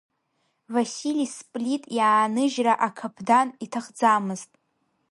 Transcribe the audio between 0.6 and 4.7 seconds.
Васили Сплит иааныжьра акаԥдан иҭахӡамызт.